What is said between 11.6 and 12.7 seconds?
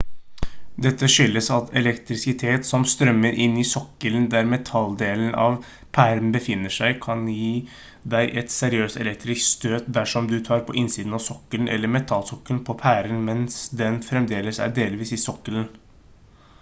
eller metallsokkelen